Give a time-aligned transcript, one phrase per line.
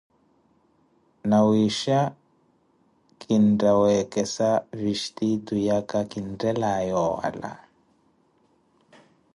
[1.29, 1.97] Nawiixa
[3.19, 4.49] kintta wekesa
[4.81, 7.51] vistiitu yaka kinttelaye owala.